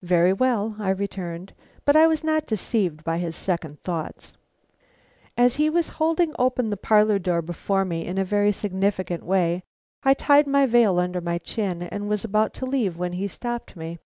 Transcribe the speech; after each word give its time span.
"Very 0.00 0.32
well," 0.32 0.76
I 0.78 0.88
returned. 0.88 1.52
But 1.84 1.94
I 1.94 2.06
was 2.06 2.24
not 2.24 2.46
deceived 2.46 3.04
by 3.04 3.18
his 3.18 3.36
second 3.36 3.78
thoughts. 3.82 4.32
As 5.36 5.56
he 5.56 5.68
was 5.68 5.88
holding 6.00 6.34
open 6.38 6.70
the 6.70 6.78
parlor 6.78 7.18
door 7.18 7.42
before 7.42 7.84
me 7.84 8.06
in 8.06 8.16
a 8.16 8.24
very 8.24 8.52
significant 8.52 9.22
way, 9.22 9.62
I 10.02 10.14
tied 10.14 10.46
my 10.46 10.64
veil 10.64 10.98
under 10.98 11.20
my 11.20 11.36
chin, 11.36 11.82
and 11.82 12.08
was 12.08 12.24
about 12.24 12.54
to 12.54 12.64
leave 12.64 12.96
when 12.96 13.12
he 13.12 13.28
stopped 13.28 13.76
me. 13.76 13.98